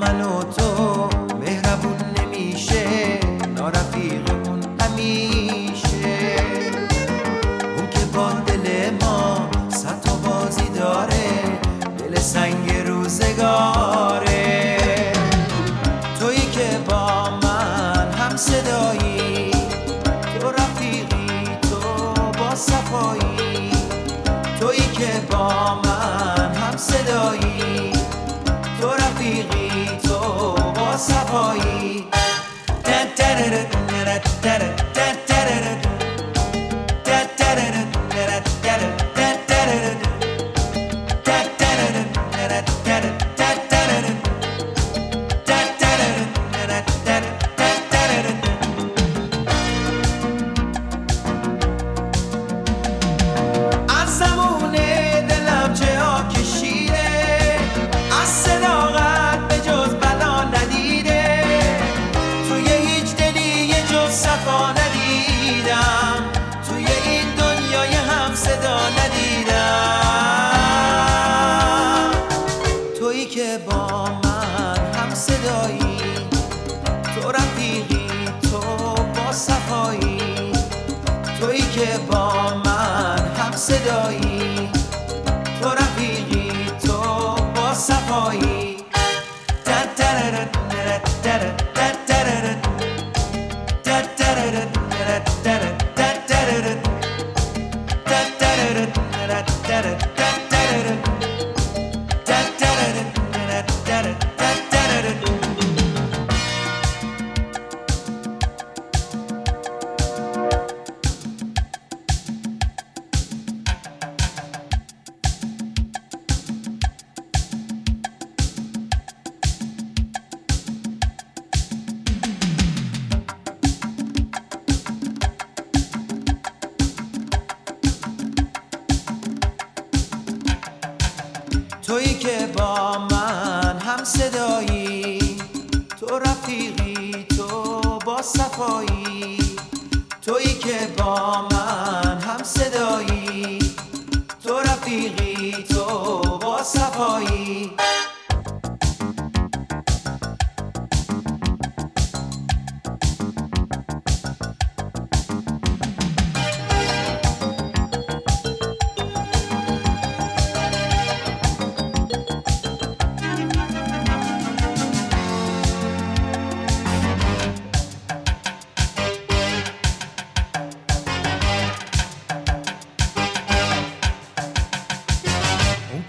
[0.00, 0.71] منو تو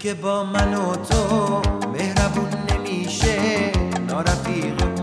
[0.04, 3.72] که با من و تو مهربون نمیشه
[4.08, 4.93] نارفیق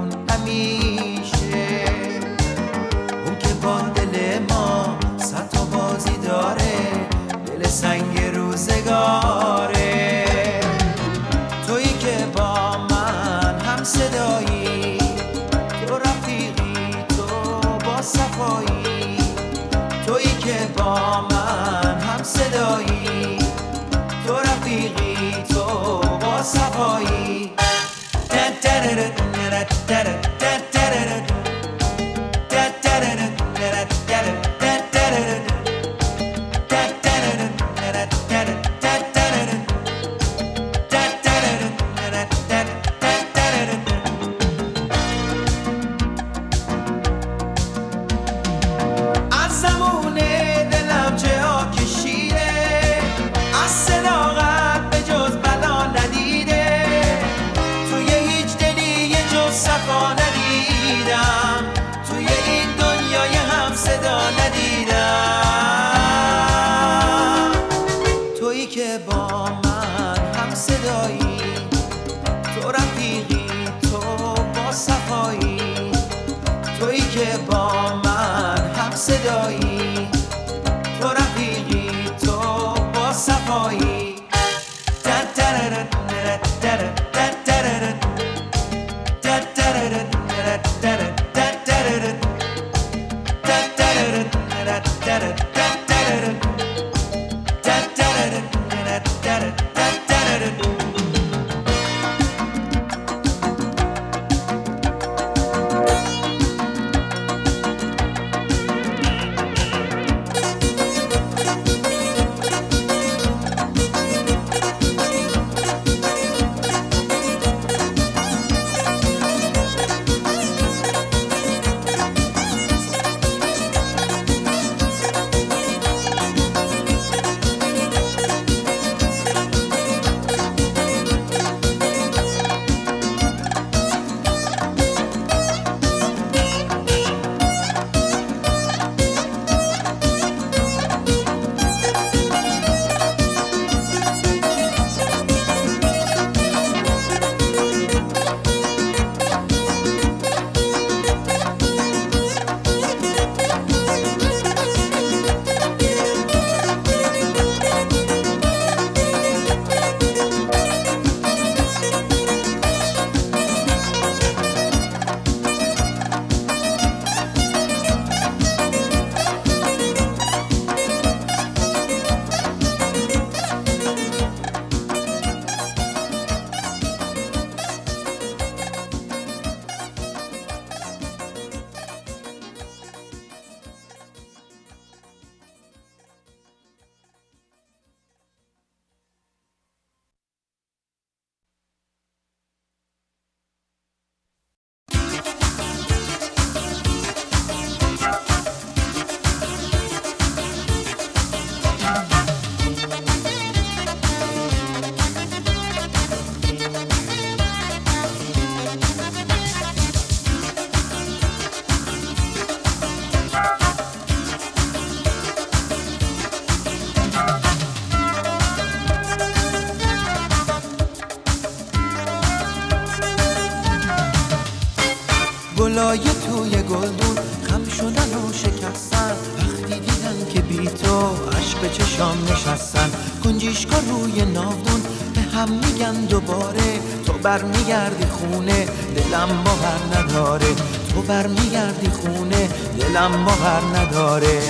[241.12, 242.50] برمیگردی خونه
[242.80, 244.42] دلم باور نداره.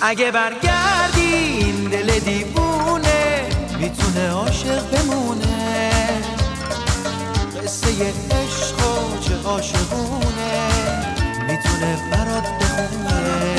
[0.00, 3.42] اگه برگردی این دل دیوونه
[3.78, 5.90] می‌تونه عاشق بمونه.
[7.64, 7.88] قصه
[8.30, 10.52] عشق و چه عاشقونه
[11.48, 13.56] می‌تونه برات بخونه.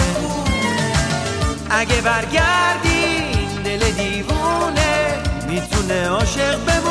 [1.70, 5.18] اگه برگردی این دل دیوونه
[5.48, 6.89] می‌تونه عاشق بمونه.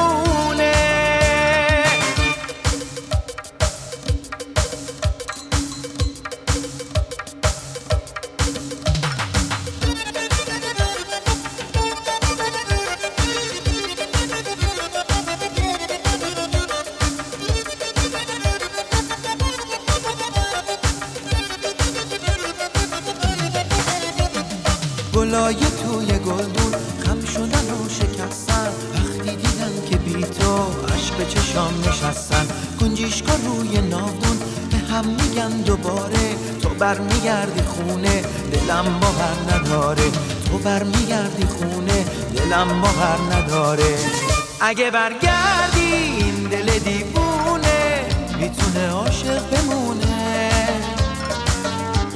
[44.68, 48.04] اگه برگردی این دل دیوونه
[48.38, 50.50] می‌تونه عاشق بمونه.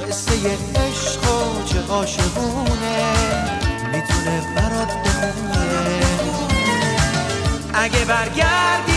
[0.07, 0.33] قصه
[0.75, 3.13] عشق و چه عاشقونه
[3.93, 5.99] می‌تونه برات بخونه.
[7.73, 8.92] اگه برگردی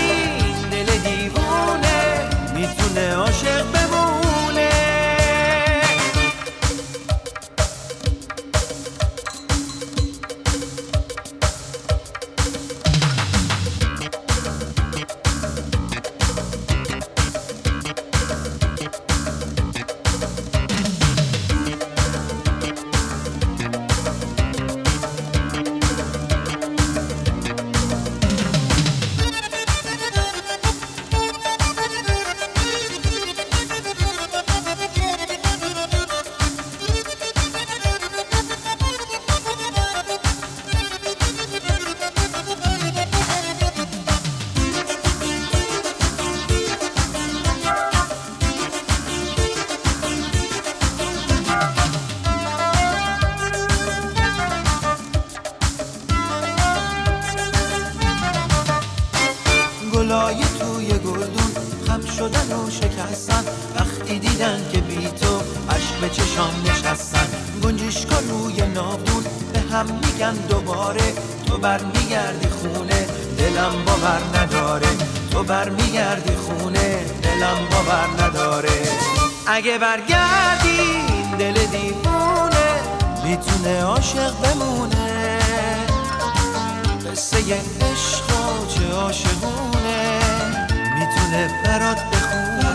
[91.79, 92.71] برات بخونه.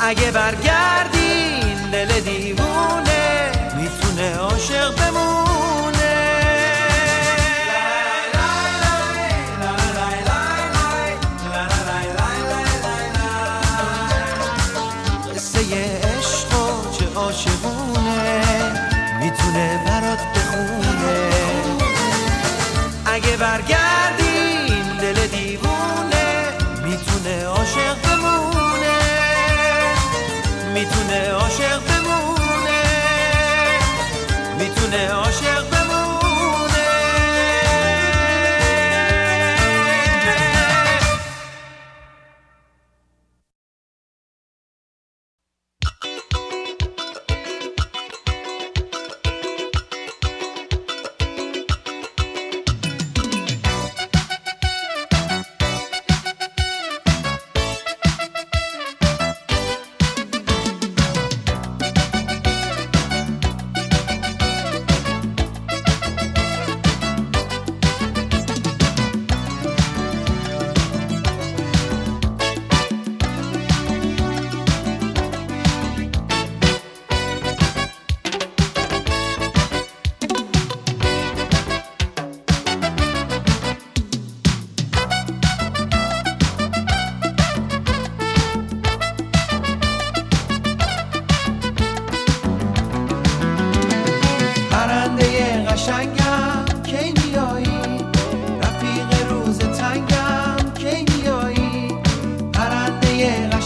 [0.00, 0.71] اگه برگرد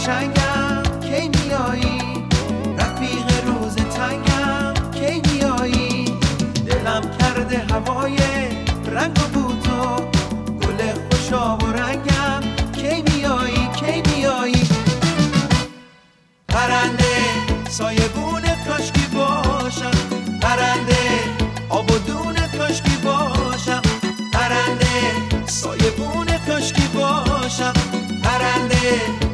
[0.07, 2.23] قشنگم کی میایی؟
[2.77, 6.05] رفیق روز تنگم کی میایی؟
[6.65, 8.17] دلم کرده هوای
[8.85, 9.95] رنگ و بوتو
[10.61, 12.41] گل خوشاب و رنگم.
[12.71, 14.67] کی میایی؟ کی میایی؟
[16.47, 17.15] پرنده
[17.69, 19.97] سایه گونه کاشکی باشم؟
[20.41, 21.03] پرنده
[21.69, 21.97] آب و
[22.57, 23.81] کاشکی باشم؟
[24.33, 25.11] پرنده
[25.45, 27.73] سایه گونه کاشکی باشم؟
[28.23, 29.26] پرنده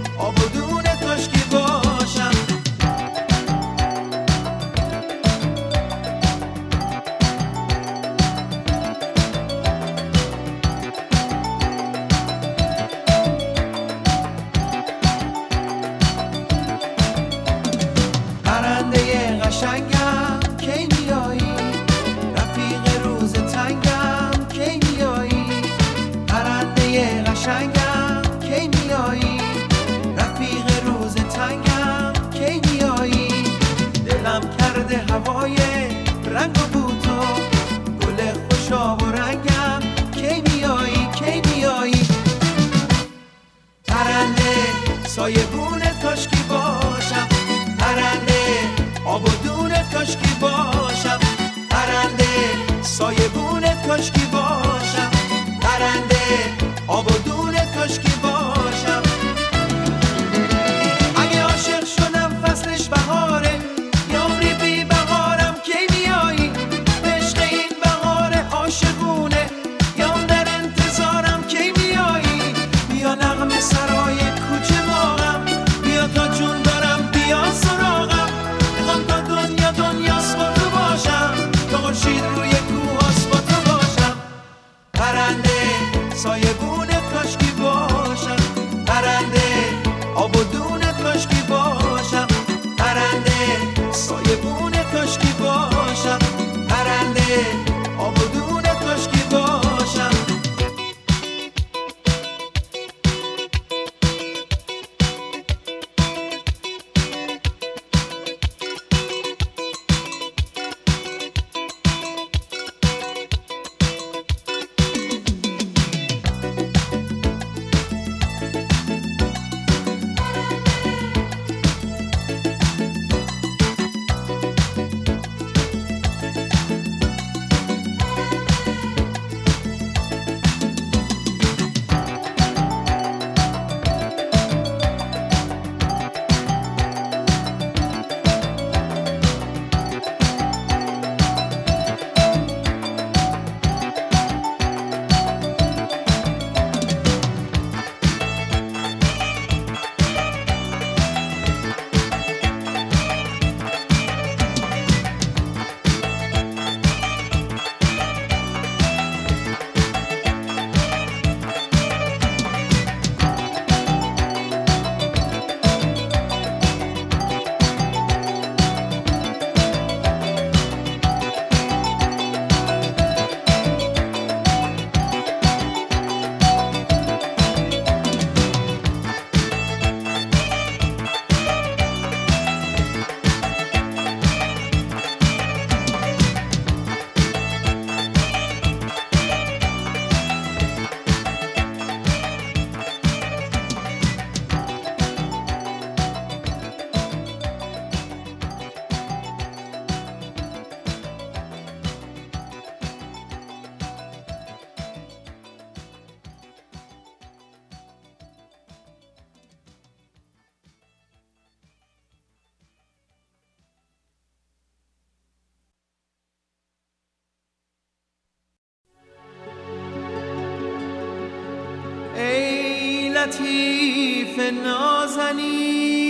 [223.33, 226.03] لطیف نازنی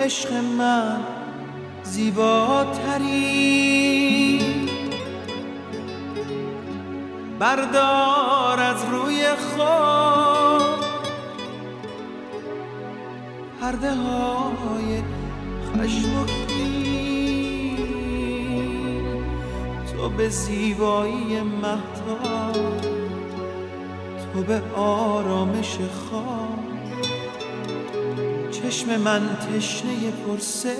[0.00, 1.00] عشق من
[1.82, 3.38] زیباتری.
[7.38, 10.84] بردار از روی خود
[13.60, 14.77] پرده های
[20.18, 22.80] به زیبایی مهتاب
[24.34, 26.58] تو به آرامش خواب.
[28.50, 30.74] چشم من تشنه پرسش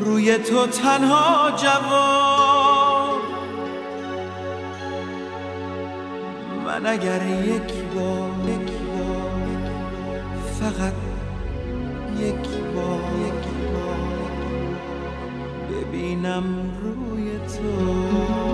[0.00, 3.20] روی تو تنها جواب.
[6.66, 8.34] من اگر یک بار
[10.60, 11.03] فقط
[16.24, 16.44] ببینم
[16.82, 18.53] روی تو.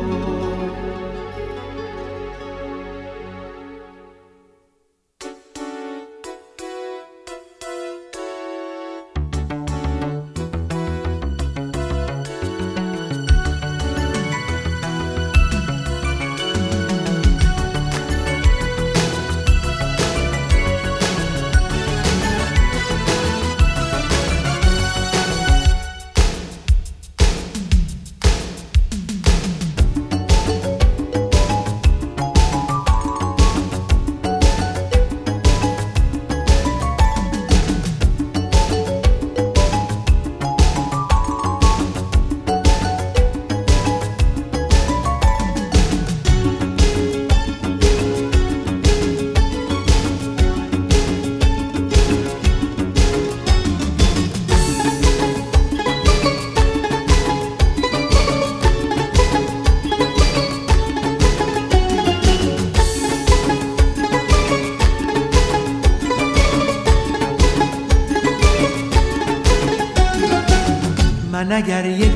[71.60, 72.09] من اگر یک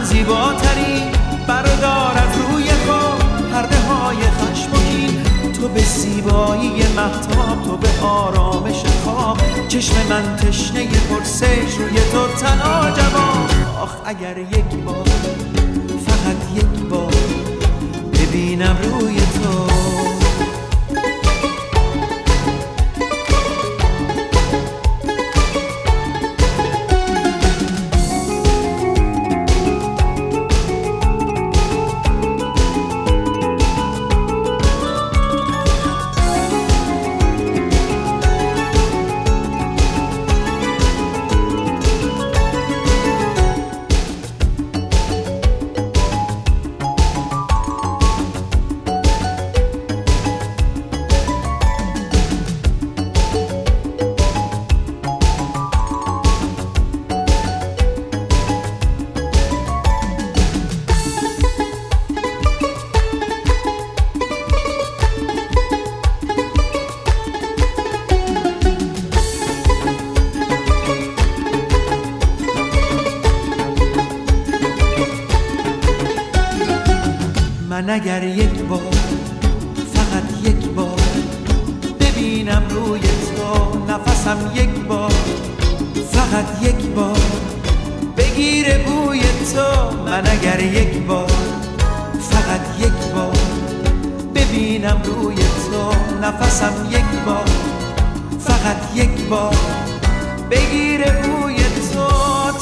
[0.00, 1.02] من زیباتری
[1.46, 4.70] بردار از روی خود پرده های خشم
[5.52, 9.38] تو به زیبایی محتاب تو به آرامش خواب.
[9.68, 13.50] چشم من تشنه پرسش روی تو تنها جواب.
[13.82, 15.06] آخ اگر یک بار
[16.06, 17.14] فقط یک بار
[18.12, 19.69] ببینم روی تو.
[77.90, 78.94] من اگر یک بار
[79.94, 81.00] فقط یک بار.
[82.00, 85.12] ببینم روی تو نفسم یک بار.
[86.12, 87.18] فقط یک بار.
[88.16, 91.30] بگیره بوی تو من اگر یک بار.
[92.30, 93.36] فقط یک بار.
[94.34, 95.02] ببینم
[96.22, 97.50] نفسم یک بار.
[98.40, 99.56] فقط یک بار.
[100.50, 101.56] بگیره بوی
[101.92, 102.06] تو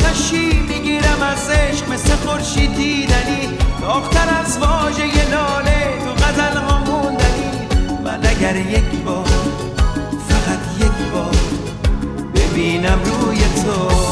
[0.04, 3.07] تشی می‌گیرم از عشق مثل خورشید دیدنی
[3.88, 7.50] داختر از واژه لاله تو غزل ها موندنی.
[8.04, 9.26] من اگر یک بار
[10.28, 11.36] فقط یک بار
[12.34, 14.07] ببینم روی تو.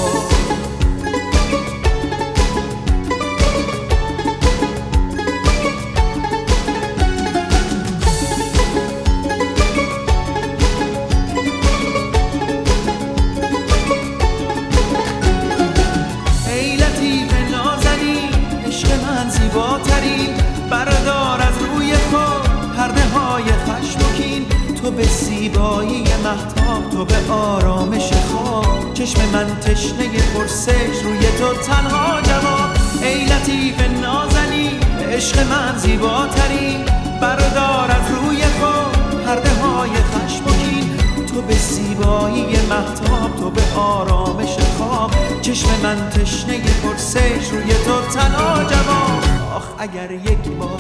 [24.97, 28.95] به زیبایی محتاب تو به آرامش خواب.
[28.95, 32.71] چشم من تشنه پرسش روی تو تنها جواب.
[33.03, 34.81] ای لطیف نازنین
[35.13, 36.85] عشق من زیباترین
[37.21, 40.97] بردار از روی خود پرده های خشم و کین.
[41.27, 45.11] تو به زیبایی محتاب تو به آرامش خواب.
[45.43, 49.23] چشم من تشنه پرسش روی تو تنها جواب.
[49.57, 50.79] آخ اگر یک بار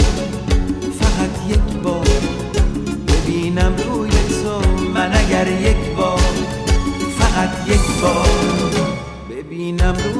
[1.01, 2.07] فقط یک بار
[3.27, 3.73] ببینم
[5.07, 6.19] من اگر یک بار
[7.19, 8.29] فقط یک بار.
[9.31, 10.16] ببینم روی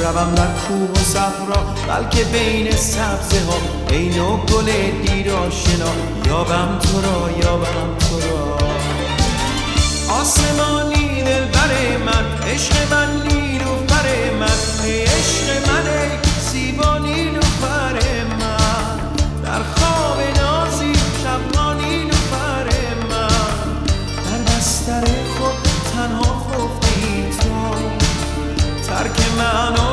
[0.00, 3.58] روم در کوه و صحرا بلکه بین سبزه ها
[3.88, 4.66] بین و گل
[5.06, 5.92] دیر آشنا.
[6.26, 8.58] یابم تو را یابم تو را.
[10.20, 14.84] آسمانی دل بر من عشق من نیلو بر من.
[14.84, 16.10] ای عشق من ای
[16.50, 17.92] زیبا نیلو بر
[18.40, 18.98] من.
[19.44, 22.68] در خواب نازی شبها نیلو بر
[23.10, 23.28] من.
[24.24, 25.04] در بستر
[25.38, 27.74] خود تنها خفتی تو.
[28.86, 29.87] ترک من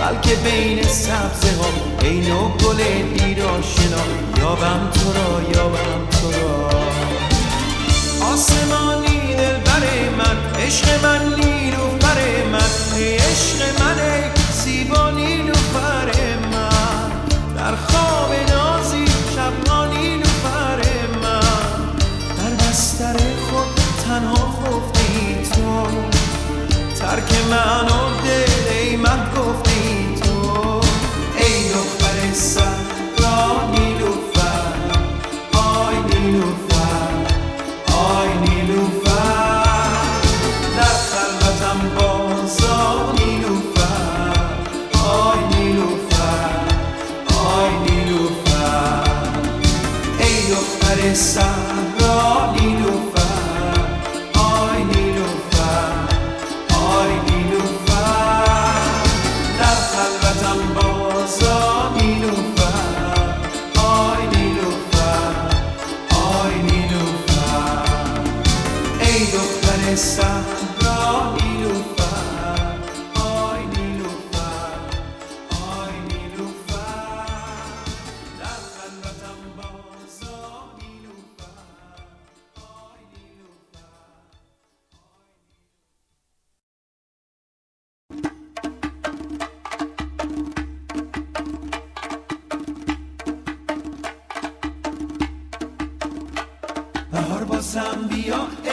[0.00, 1.68] بلکه بین سبزه ها
[2.06, 4.02] عین و گل دیر آشنا
[4.38, 6.70] یابم تو را یابم تو را.
[8.32, 9.84] آسمانی دل بر
[10.18, 13.96] من عشق من نیرو بر من عشق من
[14.52, 16.06] زیبا نیلو بر
[16.52, 17.10] من.
[17.56, 20.82] در خواب نازی شب نیلو بر
[21.22, 21.40] من.
[22.36, 23.16] در بستر
[23.50, 23.66] خود
[24.04, 25.86] تنها خفتی تو.
[26.98, 28.09] ترک من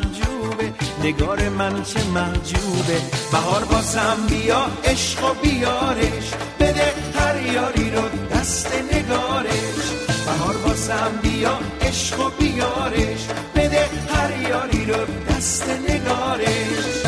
[0.00, 0.72] محجوبه.
[1.04, 3.00] نگار من چه محجوبه.
[3.32, 6.30] بهار بازم بیا عشق و بیارش.
[6.60, 8.02] بده هر یاری رو
[8.34, 9.84] دست نگارش.
[10.26, 13.26] بهار بازم بیا عشق و بیارش.
[13.54, 14.96] بده هر یاری رو
[15.28, 17.00] دست نگارش.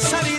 [0.00, 0.38] سری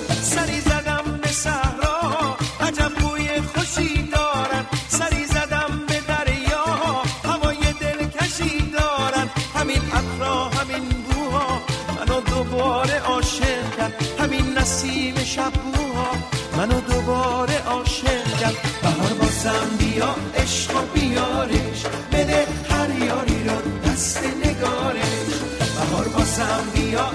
[19.43, 21.83] بازم بیا عشق بیارش.
[22.11, 25.33] بده هر یاری رو دست نگارش.
[25.59, 27.05] بهار بازم بیا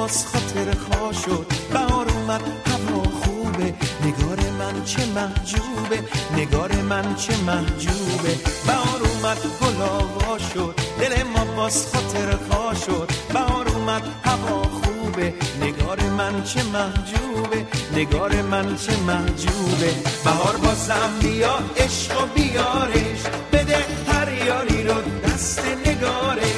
[0.00, 1.46] باز خاطر خوا شد.
[1.72, 3.74] بهار اومد هوا خوبه.
[4.04, 5.98] نگار من چه محجوبه.
[6.36, 8.32] نگار من چه محجوبه.
[8.66, 10.74] بهار اومد گل شد.
[11.00, 13.10] دل ما باز خاطر خوا شد.
[13.34, 15.34] بهار اومد هوا خوبه.
[15.62, 17.66] نگار من چه محجوبه.
[17.96, 19.94] نگار من چه محجوبه.
[20.24, 23.22] بهار بازم بیا عشق و بیارش.
[23.52, 26.00] بده هر یاری رو دست نگارش.
[26.00, 26.49] بهار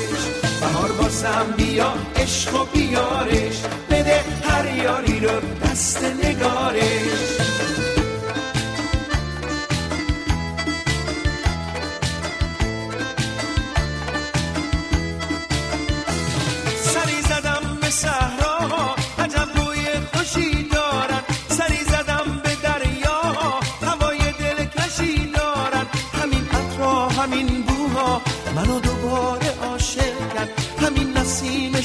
[1.12, 3.62] بازم بیا عشق و بیارش.
[3.90, 7.81] بده هر یاری رو دست نگارش.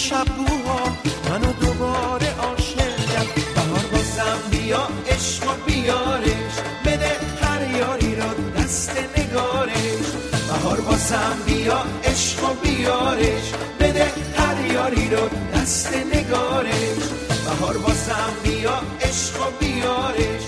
[0.08, 0.98] نسیم شبوها
[1.30, 6.54] منو دوباره عاشق کرد بهار بازم بیا عشق و بیارش.
[6.86, 10.08] بده هر یاری رو دست نگارش.
[10.48, 13.54] بهار بازم بیا عشق و بیارش.
[13.80, 17.04] بده هر یاری رو دست نگارش.
[17.46, 20.44] بهار بازم بیا عشق و بیارش.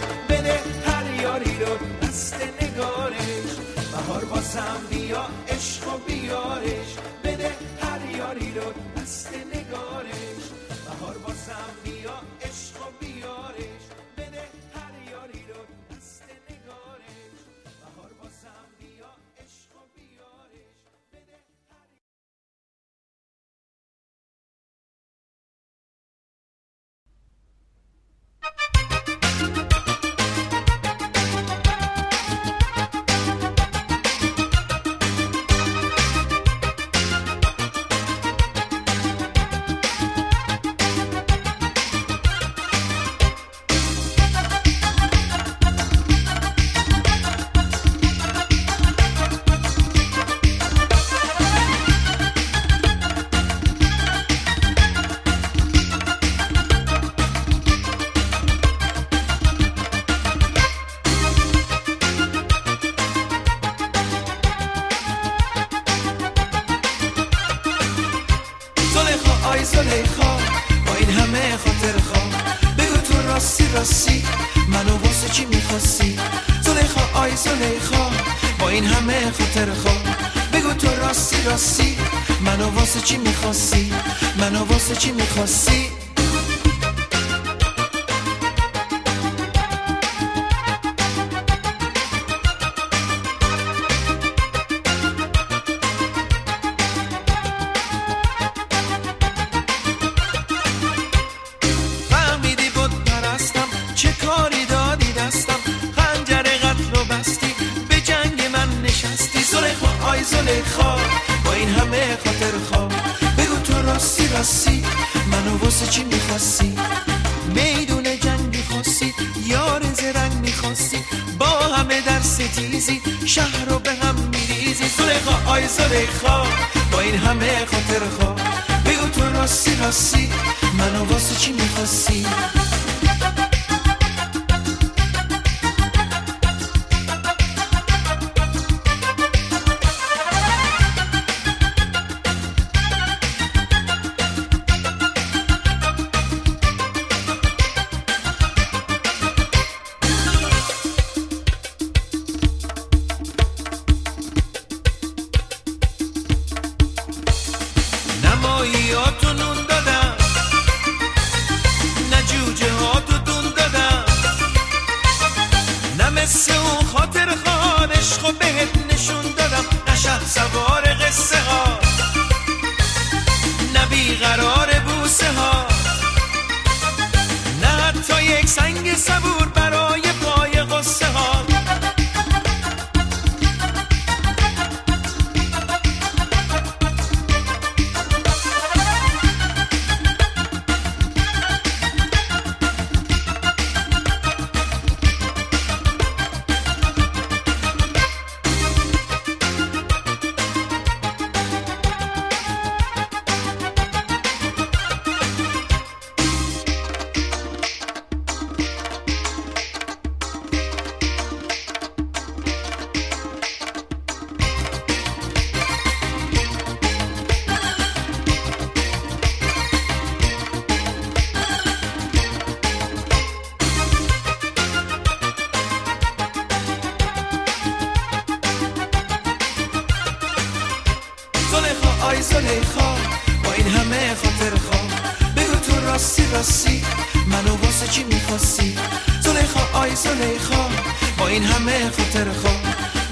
[241.59, 242.47] همه خاطر خو.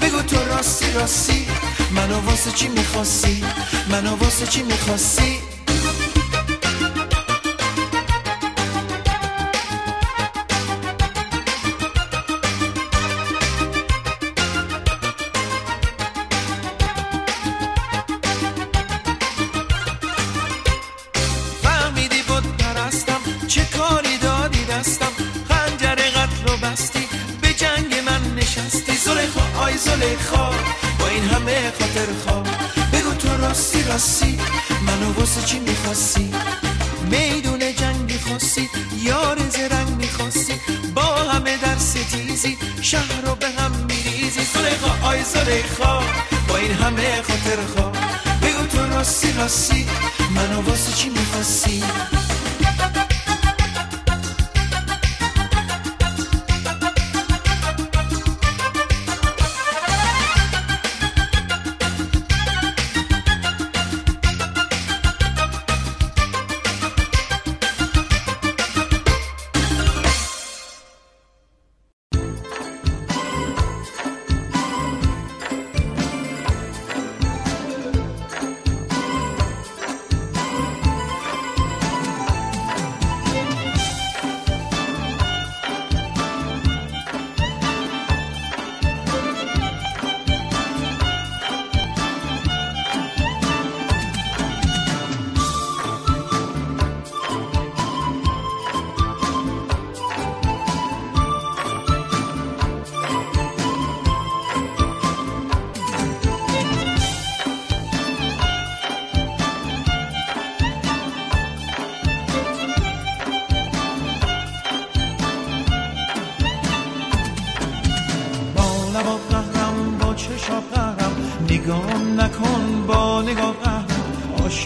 [0.02, 1.46] بگو تو راستی راستی
[1.90, 3.44] منو واسه چی می‌خواستی؟
[3.90, 5.47] منو واسه چی می‌خواستی؟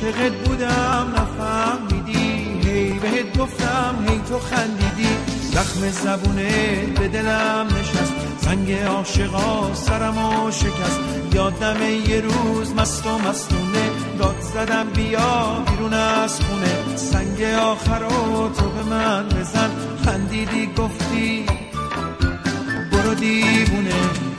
[0.03, 2.69] عاشقت بودم نفهمیدی.
[2.69, 5.17] هی بهت گفتم هی تو خندیدی.
[5.53, 8.13] زخم زبونه به دلم نشست.
[8.41, 11.01] سنگ عاشقا سرمو شکست.
[11.35, 11.77] یادم
[12.09, 16.97] یه روز مست و مستونه داد زدم بیا بیرون از خونه.
[16.97, 19.71] سنگ آخر رو تو به من بزن.
[20.05, 21.47] خندیدی گفتی
[22.93, 24.32] برو دیوونه.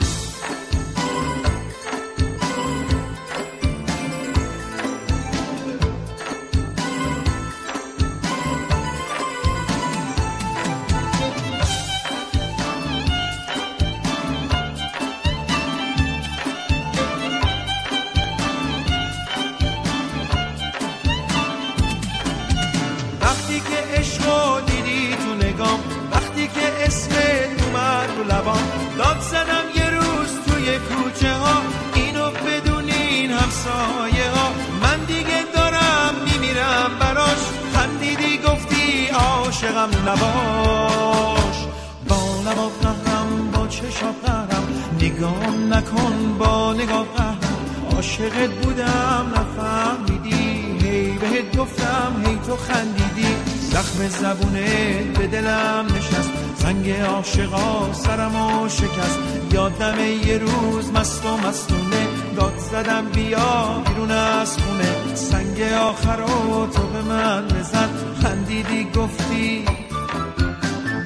[64.44, 67.88] از خونه سنگ آخر و تو به من لذت
[68.22, 69.64] خندیدی گفتی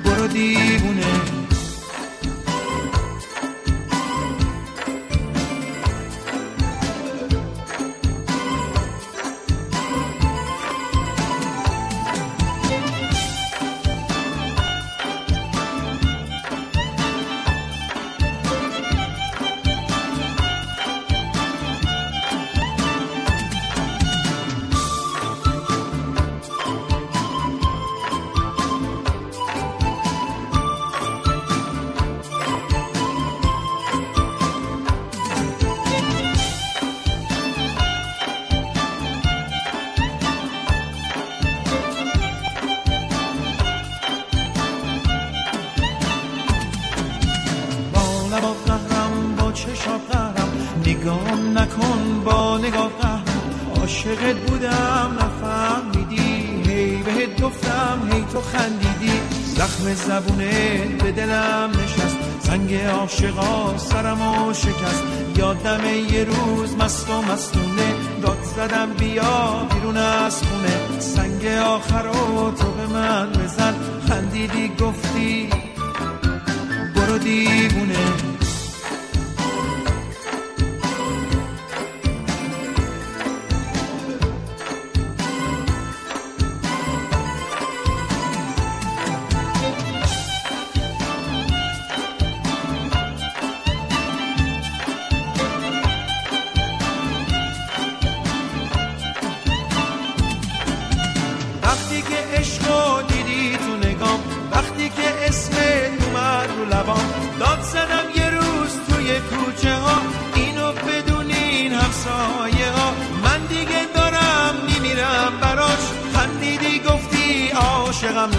[0.04, 1.17] برو دیوونه.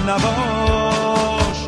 [0.10, 1.60] نباش.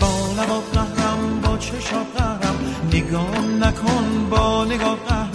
[0.00, 2.56] با لبا قهرم با چشا قهرم.
[2.92, 5.30] نگام نکن با نگاه قهرم.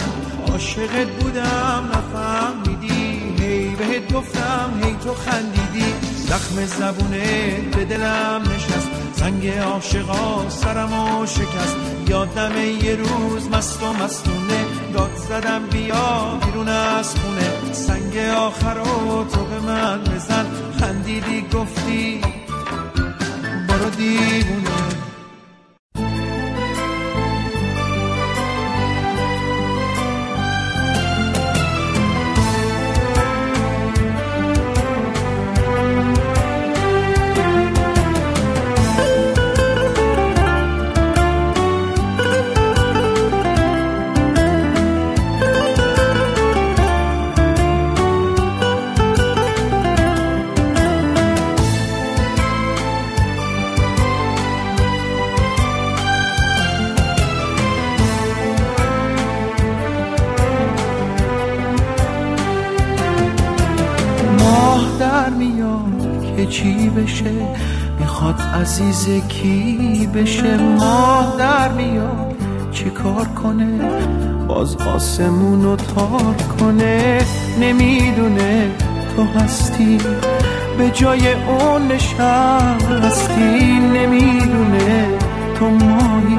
[0.52, 5.94] عاشقت بودم نفهمیدی هی بهت گفتم هی تو خندیدی.
[6.28, 8.88] زخم زبونه به دلم نشست.
[9.14, 11.76] زنگ عاشقا سرم و شکست.
[12.08, 12.52] یادم
[12.82, 14.64] یه روز مست و مستونه.
[14.94, 17.72] داد زدم بیا بیرون از خونه.
[17.72, 20.46] سنگ آخر رو تو به من بزن.
[20.80, 22.20] خندیدی گفتی
[24.04, 24.73] برو
[69.04, 72.34] عزیز کی بشه ماه در میاد.
[72.72, 73.80] چی کار کنه؟
[74.48, 77.18] باز آسمون رو تار کنه.
[77.60, 78.70] نمی‌دونه
[79.16, 79.98] تو هستی.
[80.78, 85.06] به جای اون نشستی نمی‌دونه
[85.58, 86.38] تو ماهی.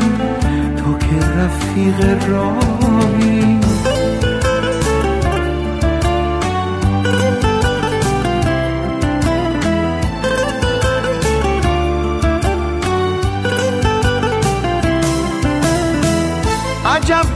[0.78, 3.59] تو که رفیق راهی.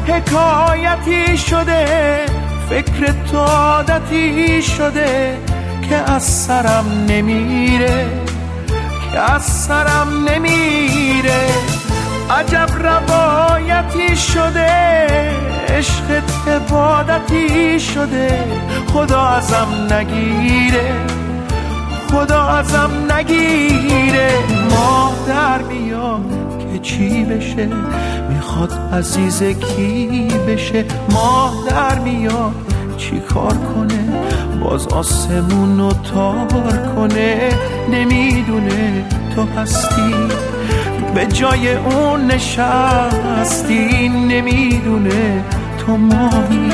[0.09, 1.85] حکایتی شده
[2.69, 5.37] فکر تو عادتی شده
[5.89, 8.05] که از سرم نمیره
[9.11, 11.47] که از سرم نمیره.
[12.29, 15.07] عجب روایتی شده
[15.69, 18.43] عشق عبادتی شده.
[18.93, 20.93] خدا ازم نگیره
[22.11, 24.29] خدا ازم نگیره.
[24.69, 27.69] ماه در میاد که چی بشه؟
[28.49, 32.51] می‌خواد عزیز کی بشه؟ ماه در میاد.
[32.97, 34.09] چی کار کنه؟
[34.63, 37.49] باز آسمون رو تار کنه.
[37.91, 40.13] نمی‌دونه تو هستی.
[41.15, 44.09] به جای اون نشستی.
[44.09, 45.43] نمی‌دونه
[45.77, 46.69] تو ماهی.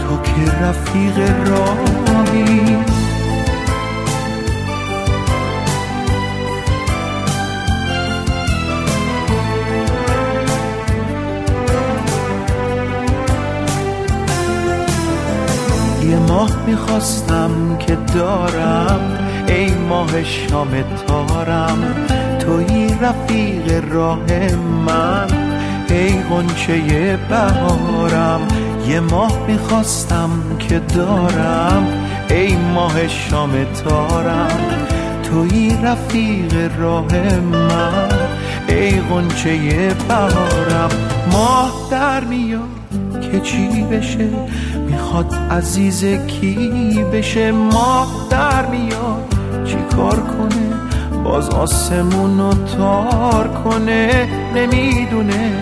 [0.00, 2.73] تو که رفیق راهی.
[16.28, 19.00] ماه می‌خواستم که دارم.
[19.48, 20.68] ای ماه شام
[21.06, 21.78] تارم
[22.38, 24.54] توی رفیق راه
[24.86, 25.28] من.
[25.88, 28.40] ای غنچه بهارم
[28.88, 31.86] یه ماه می‌خواستم که دارم.
[32.30, 33.50] ای ماه شام
[33.84, 34.58] تارم
[35.22, 38.08] توی رفیق راه من.
[38.68, 40.90] ای غنچه بهارم
[41.32, 42.73] ماه در میاد
[43.34, 44.28] که چی بشه؟
[44.90, 54.28] می‌خواد عزیز کی بشه؟ ماه در میاد چی کار کنه؟ باز آسمون رو تار کنه
[54.54, 55.52] نمی‌دونه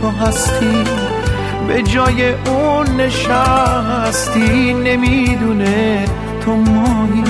[0.00, 0.84] تو هستی؟
[1.68, 6.04] به جای اون نشستی نمی‌دونه
[6.40, 7.24] تو ماهی؟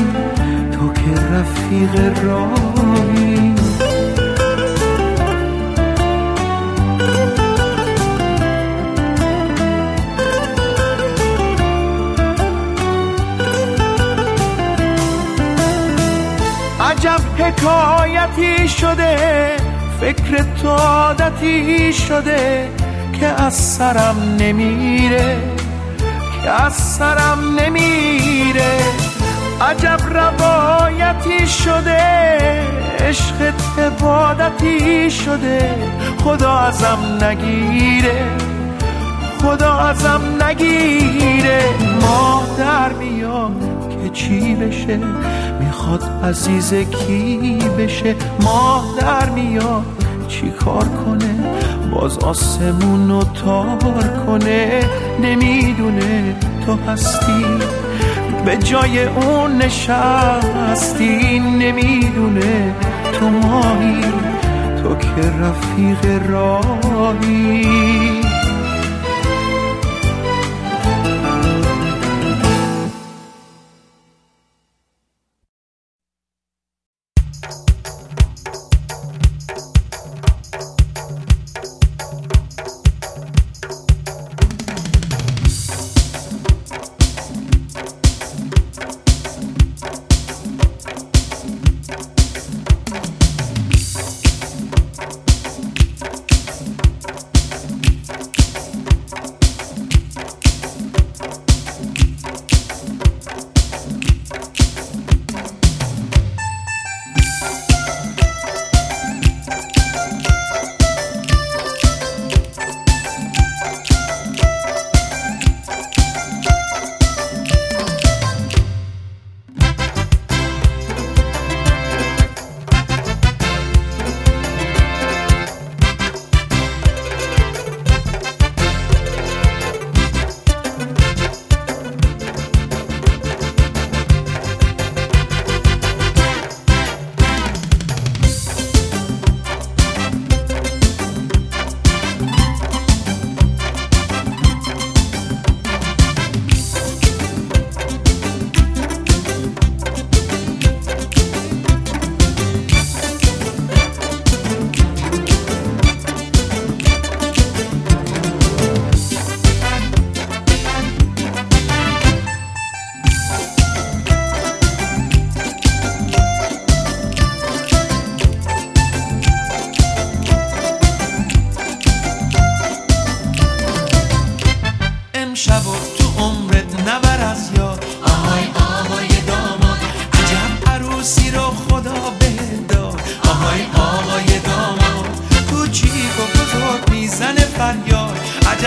[0.73, 3.58] تو که رفیق راهی؟
[17.39, 19.17] حکایتی شده
[20.01, 22.69] فکر تو عادتی شده
[23.21, 25.37] که از سرم نمیره
[26.43, 28.79] که از سرم نمیره.
[29.61, 32.01] عجب روایتی شده
[32.99, 35.75] عشق عبادتی شده.
[36.25, 38.27] خدا ازم نگیره
[39.43, 41.61] خدا ازم نگیره.
[42.01, 44.99] ما در میاد که چی بشه؟
[45.61, 49.83] می‌خواد عزیز کی بشه؟ ماه در میاد.
[50.29, 51.35] چی کار کنه؟
[51.95, 54.81] باز آسمون رو تار کنه.
[55.23, 56.37] نمی‌دونه
[56.67, 57.45] تو هستی.
[58.45, 61.39] به جای اون نشستی.
[61.39, 62.75] نمی‌دونه
[63.13, 64.01] تو مایی
[64.83, 68.18] تو که رفیق راهی.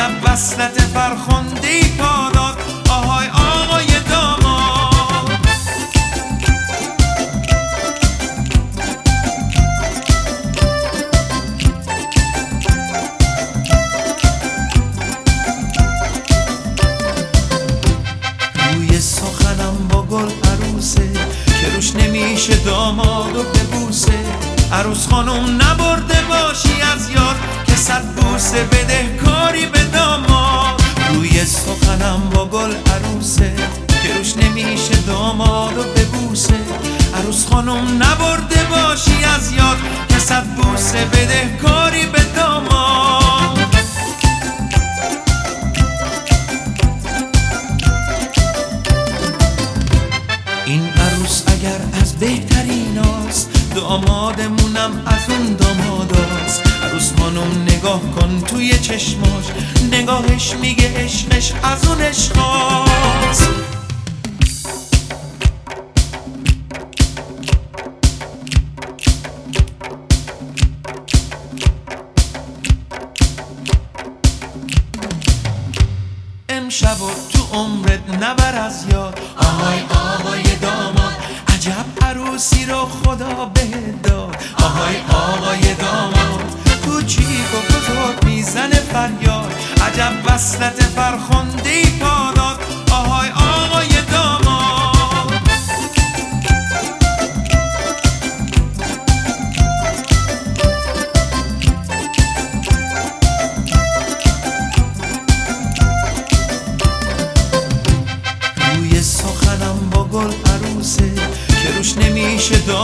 [0.02, 2.41] شب وصلت فرخوندی پادا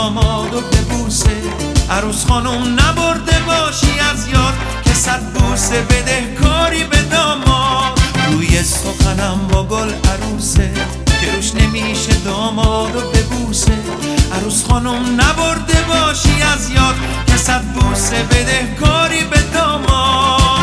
[0.07, 1.37] داماد و ببوسه
[1.91, 4.53] عروس خانم نبرده باشی از یاد
[4.83, 7.99] که صد بوسه بده کاری به داماد.
[8.31, 10.71] روی سخنم با گل عروسه
[11.21, 13.77] که روش نمیشه داماد و ببوسه
[14.33, 16.95] عروس خانم نبرده باشی از یاد
[17.27, 20.56] که صد بوسه بده کاری به داماد.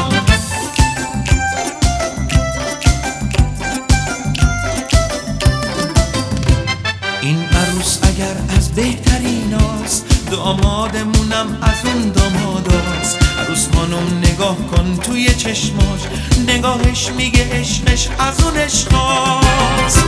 [10.45, 16.01] دامادمونم از اون داماداست عروس خانم نگاه کن توی چشماش.
[16.49, 20.05] نگاهش میگه عشقش از اون عشقاست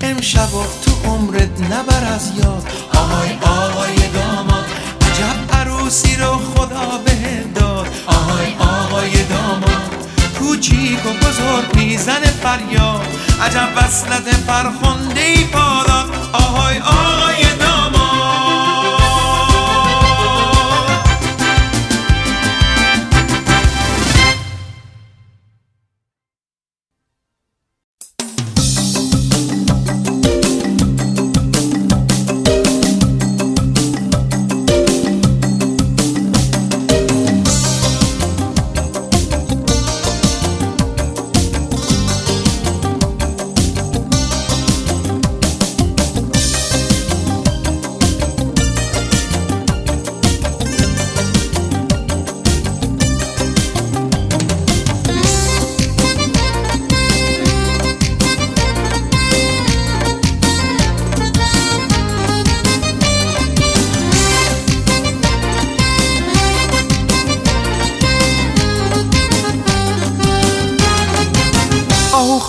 [0.00, 0.48] امشب
[0.84, 2.66] تو عمرت نبر از یاد.
[2.94, 4.64] آهای آقای داماد
[5.00, 7.86] عجب عروسی رو خدا به داد.
[8.06, 10.08] آهای آقای داماد
[10.38, 13.06] کوچیک و بزرگ میزن فریاد.
[13.42, 17.71] عجب وصلت فرخنده ای پاداد آهای آهای داماد.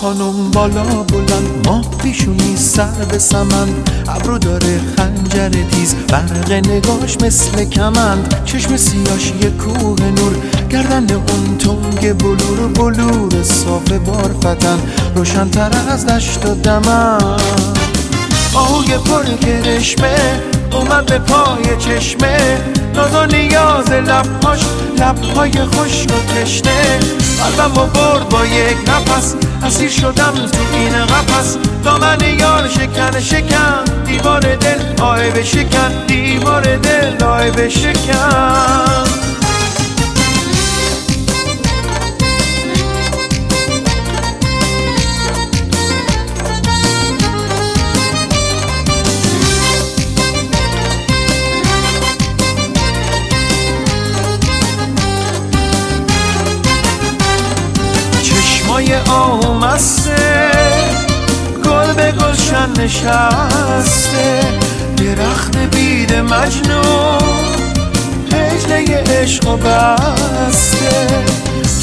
[0.04, 1.66] خانم بالا بلند.
[1.66, 3.68] ماه پیشونی سر به سمن.
[4.08, 5.94] ابرو داره خنجر تیز.
[5.94, 8.42] برق نگاش مثل کمند.
[8.44, 10.36] چشم سیاش یه کوه نور.
[10.70, 14.78] گردن اون تنگ بلور بلور صاف بارفتن
[15.16, 17.40] روشنتر از دشت و دمن.
[18.54, 20.40] آهوی پر کرشمه.
[20.72, 22.58] اومد به پای چشمه.
[22.94, 24.60] ناز و نیاز لبهاش.
[24.98, 27.23] لبهای خشک و تشنه.
[27.38, 29.34] قلبم و برد با یک نفس.
[29.62, 31.56] اسیر شدم تو این قفس.
[31.84, 33.84] دامن یار شکن شکن.
[34.06, 39.23] دیوار دل آه بشکن دیوار دل آه بشکن چشمای
[59.14, 60.50] آمسته
[61.64, 64.40] گل به گلشن نشسته.
[64.96, 67.44] درخت بید مجنون.
[68.32, 71.24] هجله عشق و بسته.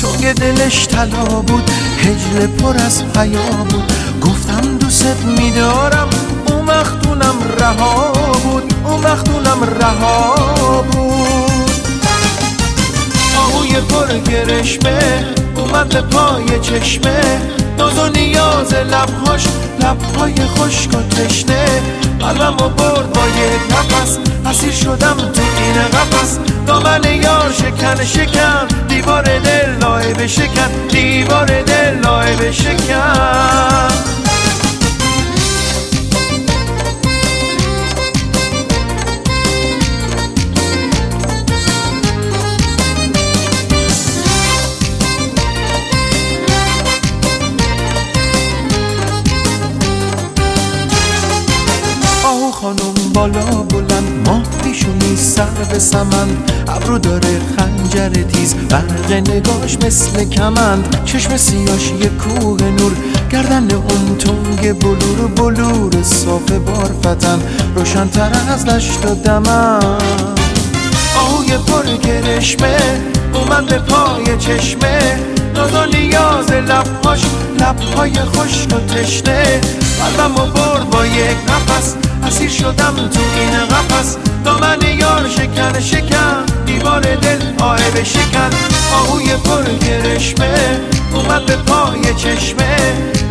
[0.02, 3.94] چون دلش طلا بود هجله پر از حیا بود.
[4.22, 6.10] گفتم دوست میدارم
[6.48, 8.12] اون وقتونم رها
[8.44, 8.74] بود.
[8.86, 10.36] اون وقتونم رها
[10.92, 11.72] بود.
[13.38, 15.41] آهوی پر گرشمه اومد
[15.72, 17.42] به پای چشمه.
[17.78, 19.44] ناز و نیاز لبهاش
[19.80, 21.66] لبهای خشک و تشنه.
[22.20, 26.40] قلبم و برد با یک نفس اسیر شدم تو این قفس.
[26.68, 28.68] دامن یار شکن شکن.
[28.88, 34.21] دیوار دل لای بشکن دیوار دل لای بشکن
[53.22, 54.28] بالا بلند.
[54.28, 56.30] ماه پیشونی سر به سمن
[56.68, 58.56] ابرو داره خنجر تیز.
[58.56, 60.98] برق نگاش مثل کمند.
[61.06, 62.92] چشم سیاش یه کوه نور.
[63.32, 67.40] گردن اون تنگ بلور بلور صاف بارفتن
[67.76, 69.80] روشنتر از دشت و دمن.
[71.20, 72.78] آهوی پر کرشمه
[73.34, 75.20] اومد به پای چشمه.
[75.56, 77.22] ناز و نیاز لبهاش.
[77.60, 79.62] لبهای خشک و تشنه.
[80.00, 82.11] قلبم و برد با یک نفس.
[82.28, 84.18] اسیر شدم تو این قفس.
[84.46, 86.46] دامن یار شکن شکن.
[86.66, 88.50] دیوار دل آه بشکن
[88.94, 90.80] آهوی پر کرشمه
[91.14, 92.76] اومد به پای چشمه.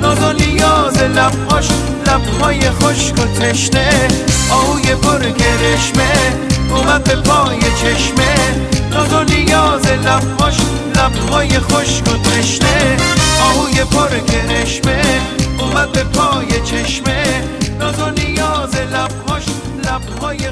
[0.02, 1.68] ناز و نیاز لبهاش
[2.06, 4.08] لبهای خشک و تشنه.
[4.50, 6.12] آهوی پر کرشمه
[6.70, 8.34] اومد به پای چشمه.
[8.90, 10.56] ناز و نیاز لبهاش
[10.96, 12.96] لبهای خشک و تشنه.
[13.40, 15.02] آهوی پر کرشمه
[15.58, 17.59] اومد به پای چشمه.
[18.84, 19.44] لبهاش
[19.84, 20.50] لبهای